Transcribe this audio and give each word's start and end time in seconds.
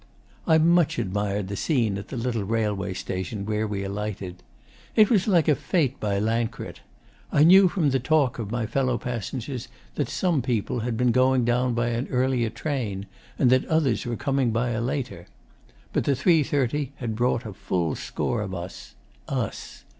'I 0.47 0.57
much 0.57 0.97
admired 0.97 1.47
the 1.47 1.55
scene 1.55 1.95
at 1.95 2.07
the 2.07 2.17
little 2.17 2.43
railway 2.43 2.91
station 2.95 3.45
where 3.45 3.67
we 3.67 3.83
alighted. 3.83 4.41
It 4.95 5.11
was 5.11 5.27
like 5.27 5.47
a 5.47 5.53
fete 5.53 5.99
by 5.99 6.19
Lancret. 6.19 6.79
I 7.31 7.43
knew 7.43 7.67
from 7.69 7.91
the 7.91 7.99
talk 7.99 8.39
of 8.39 8.49
my 8.49 8.65
fellow 8.65 8.97
passengers 8.97 9.67
that 9.93 10.09
some 10.09 10.41
people 10.41 10.79
had 10.79 10.97
been 10.97 11.11
going 11.11 11.45
down 11.45 11.75
by 11.75 11.89
an 11.89 12.07
earlier 12.07 12.49
train, 12.49 13.05
and 13.37 13.51
that 13.51 13.65
others 13.65 14.03
were 14.03 14.15
coming 14.17 14.49
by 14.49 14.71
a 14.71 14.81
later. 14.81 15.27
But 15.93 16.05
the 16.05 16.13
3.30 16.13 16.93
had 16.95 17.15
brought 17.15 17.45
a 17.45 17.53
full 17.53 17.93
score 17.93 18.41
of 18.41 18.55
us. 18.55 18.95
Us! 19.27 19.83